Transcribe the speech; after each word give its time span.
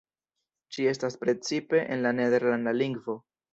Ĝi 0.77 0.87
estas 0.91 1.17
precipe 1.25 1.83
en 1.97 2.03
la 2.07 2.17
nederlanda 2.23 2.77
lingvo. 2.81 3.19